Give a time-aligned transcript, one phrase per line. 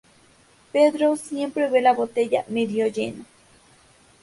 [0.71, 3.23] Pedro siempre ve la botella medio llena